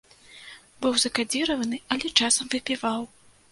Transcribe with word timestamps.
Быў 0.85 0.93
закадзіраваны, 1.03 1.81
але 1.97 2.11
часам 2.19 2.53
выпіваў. 2.57 3.01